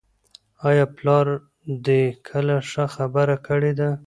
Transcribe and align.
آیا 0.69 0.85
پلار 0.97 1.27
دې 1.85 2.01
کله 2.27 2.55
ښه 2.69 2.85
خبره 2.95 3.35
کړې 3.47 3.73
ده؟ 3.79 3.89